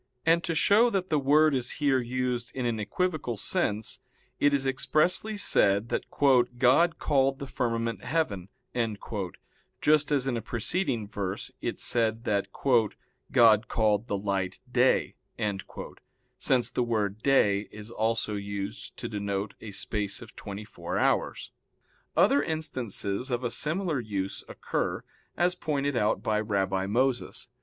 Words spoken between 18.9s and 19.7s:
to denote a